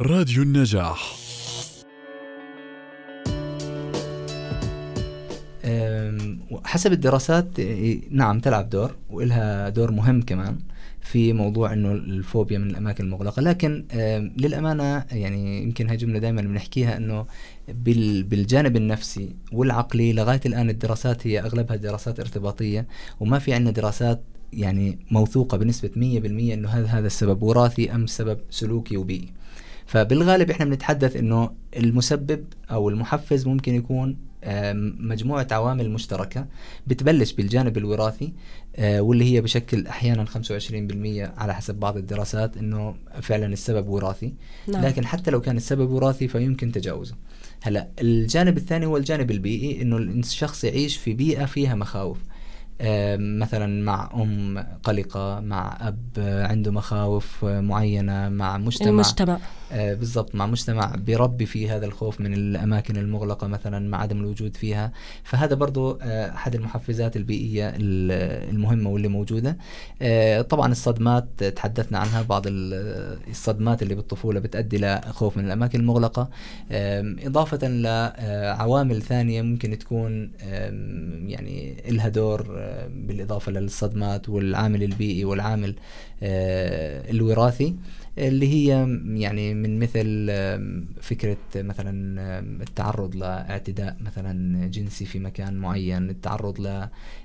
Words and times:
راديو 0.00 0.42
النجاح. 0.42 1.14
حسب 6.64 6.92
الدراسات 6.92 7.60
نعم 8.10 8.40
تلعب 8.40 8.70
دور 8.70 8.96
وإلها 9.10 9.68
دور 9.68 9.90
مهم 9.90 10.22
كمان 10.22 10.58
في 11.00 11.32
موضوع 11.32 11.72
إنه 11.72 11.92
الفوبيا 11.92 12.58
من 12.58 12.70
الأماكن 12.70 13.04
المغلقة. 13.04 13.42
لكن 13.42 13.84
للأمانة 14.36 15.04
يعني 15.12 15.62
يمكن 15.62 15.88
هاي 15.88 15.96
جملة 15.96 16.18
دائما 16.18 16.42
بنحكيها 16.42 16.96
إنه 16.96 17.26
بال- 17.68 18.22
بالجانب 18.22 18.76
النفسي 18.76 19.36
والعقلي 19.52 20.12
لغاية 20.12 20.40
الآن 20.46 20.70
الدراسات 20.70 21.26
هي 21.26 21.40
أغلبها 21.40 21.76
دراسات 21.76 22.20
ارتباطية 22.20 22.86
وما 23.20 23.38
في 23.38 23.52
عندنا 23.54 23.70
دراسات 23.70 24.22
يعني 24.52 24.98
موثوقة 25.10 25.56
بنسبة 25.58 25.90
100% 25.96 25.96
إنه 26.54 26.68
هذا 26.68 26.86
هذا 26.86 27.06
السبب 27.06 27.42
وراثي 27.42 27.94
أم 27.94 28.06
سبب 28.06 28.38
سلوكي 28.50 28.96
وبيئي. 28.96 29.28
فبالغالب 29.86 30.50
إحنا 30.50 30.64
بنتحدث 30.64 31.16
إنه 31.16 31.50
المسبب 31.76 32.44
أو 32.70 32.88
المحفز 32.88 33.46
ممكن 33.46 33.74
يكون 33.74 34.16
آم، 34.46 34.96
مجموعة 35.00 35.46
عوامل 35.50 35.90
مشتركة 35.90 36.46
بتبلش 36.86 37.32
بالجانب 37.32 37.78
الوراثي 37.78 38.32
آه، 38.76 39.00
واللي 39.00 39.24
هي 39.34 39.40
بشكل 39.40 39.86
أحيانا 39.86 40.24
25% 40.24 41.32
على 41.38 41.54
حسب 41.54 41.74
بعض 41.74 41.96
الدراسات 41.96 42.56
إنه 42.56 42.94
فعلا 43.20 43.46
السبب 43.46 43.88
وراثي. 43.88 44.34
نعم. 44.68 44.84
لكن 44.84 45.06
حتى 45.06 45.30
لو 45.30 45.40
كان 45.40 45.56
السبب 45.56 45.90
وراثي 45.90 46.28
فيمكن 46.28 46.72
تجاوزه. 46.72 47.14
هلأ 47.62 47.88
الجانب 48.00 48.56
الثاني 48.56 48.86
هو 48.86 48.96
الجانب 48.96 49.30
البيئي 49.30 49.82
إنه 49.82 49.96
الشخص 49.96 50.64
يعيش 50.64 50.96
في 50.96 51.12
بيئة 51.12 51.44
فيها 51.44 51.74
مخاوف. 51.74 52.18
مثلا 53.18 53.82
مع 53.84 54.10
أم 54.14 54.64
قلقة 54.82 55.40
مع 55.40 55.76
أب 55.80 55.98
آه، 56.18 56.46
عنده 56.46 56.70
مخاوف 56.72 57.44
معينة 57.44 58.28
مع 58.28 58.58
مجتمع 58.58 58.88
المجتمع. 58.88 59.38
آه، 59.72 59.94
بالضبط 59.94 60.34
مع 60.34 60.46
مجتمع 60.46 60.94
بيربي 60.96 61.46
فيه 61.46 61.76
هذا 61.76 61.86
الخوف 61.86 62.20
من 62.20 62.34
الأماكن 62.34 62.96
المغلقة 62.96 63.46
مثلا 63.46 63.88
مع 63.88 64.00
عدم 64.00 64.20
الوجود 64.20 64.56
فيها. 64.56 64.92
فهذا 65.24 65.54
برضو 65.54 65.98
آه، 66.02 66.30
أحد 66.34 66.54
المحفزات 66.54 67.16
البيئية 67.16 67.68
ال- 67.68 68.50
المهمة 68.54 68.90
واللي 68.90 69.08
موجودة. 69.08 69.56
آه، 70.02 70.42
طبعا 70.42 70.72
الصدمات 70.72 71.44
تحدثنا 71.44 71.98
عنها 71.98 72.22
بعض 72.22 72.42
ال- 72.46 73.18
الصدمات 73.30 73.82
اللي 73.82 73.94
بالطفولة 73.94 74.40
بتؤدي 74.40 74.78
لخوف 74.78 75.36
من 75.36 75.44
الأماكن 75.44 75.80
المغلقة. 75.80 76.28
إضافة 76.70 77.68
لعوامل 77.68 79.02
ثانية 79.02 79.42
ممكن 79.42 79.78
تكون 79.78 80.30
يعني 81.28 81.76
إلها 81.88 82.08
دور 82.08 82.63
آه، 82.64 82.88
بالإضافة 82.88 83.52
للصدمات 83.52 84.28
والعامل 84.28 84.82
البيئي 84.82 85.24
والعامل 85.24 85.74
آه، 86.22 87.10
الوراثي 87.10 87.74
اللي 88.18 88.48
هي 88.48 88.68
يعني 89.20 89.54
من 89.54 89.78
مثل 89.78 90.26
فكرة 91.00 91.36
مثلا 91.56 92.18
التعرض 92.62 93.16
لاعتداء 93.16 93.96
مثلا 94.00 94.66
جنسي 94.66 95.04
في 95.04 95.18
مكان 95.18 95.54
معين 95.56 96.10
التعرض 96.10 96.60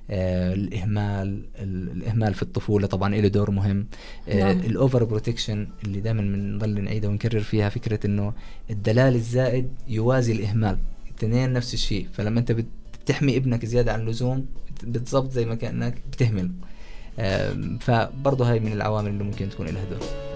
للإهمال 0.10 1.46
الإهمال 1.60 2.34
في 2.34 2.42
الطفولة 2.44 2.88
طبعا 2.88 3.16
له 3.16 3.28
دور 3.28 3.52
مهم. 3.52 3.86
نعم. 4.28 4.60
الأوفر 4.60 5.04
بروتكشن 5.04 5.68
اللي 5.86 6.00
دائما 6.02 6.22
بنضل 6.22 6.82
نعيدها 6.84 7.10
ونكرر 7.10 7.40
فيها 7.40 7.70
فكرة 7.70 8.00
إنه 8.08 8.34
الدلال 8.70 9.16
الزائد 9.16 9.70
يوازي 9.88 10.32
الإهمال. 10.34 10.78
الاثنين 11.10 11.54
نفس 11.54 11.74
الشيء. 11.74 12.08
فلما 12.14 12.40
أنت 12.40 12.52
بت- 12.52 12.66
بتحمي 13.10 13.38
ابنك 13.38 13.66
زيادة 13.66 13.94
عن 13.94 14.02
اللزوم 14.02 14.46
بالضبط 14.84 15.32
زي 15.32 15.46
ما 15.46 15.56
كأنك 15.56 15.98
بتهمله. 16.12 16.50
فبرضه 17.80 18.52
هاي 18.52 18.60
من 18.60 18.72
العوامل 18.72 19.10
اللي 19.10 19.24
ممكن 19.24 19.50
تكون 19.50 19.68
لها 19.68 19.86
دور. 19.86 20.29